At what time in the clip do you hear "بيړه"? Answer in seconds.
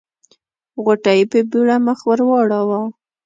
1.49-1.75